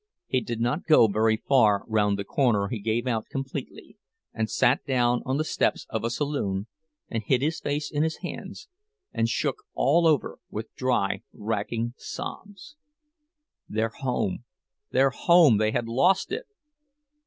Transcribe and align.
He 0.25 0.41
did 0.41 0.59
not 0.59 0.85
go 0.87 1.07
very 1.07 1.37
far 1.37 1.83
round 1.87 2.17
the 2.17 2.23
corner 2.23 2.69
he 2.69 2.79
gave 2.79 3.05
out 3.05 3.29
completely, 3.29 3.97
and 4.33 4.49
sat 4.49 4.83
down 4.83 5.21
on 5.27 5.37
the 5.37 5.43
steps 5.43 5.85
of 5.91 6.03
a 6.03 6.09
saloon, 6.09 6.65
and 7.07 7.21
hid 7.21 7.43
his 7.43 7.59
face 7.59 7.91
in 7.91 8.01
his 8.01 8.17
hands, 8.23 8.67
and 9.13 9.29
shook 9.29 9.57
all 9.75 10.07
over 10.07 10.39
with 10.49 10.73
dry, 10.73 11.21
racking 11.31 11.93
sobs. 11.97 12.77
Their 13.69 13.89
home! 13.89 14.43
Their 14.89 15.11
home! 15.11 15.59
They 15.59 15.69
had 15.69 15.87
lost 15.87 16.31
it! 16.31 16.47